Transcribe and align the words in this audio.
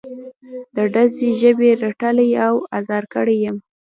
د 0.75 0.77
ډزو 0.93 1.27
ژبې 1.41 1.69
رټلی 1.83 2.29
او 2.45 2.55
ازار 2.77 3.03
کړی 3.13 3.35
یم. 3.45 3.57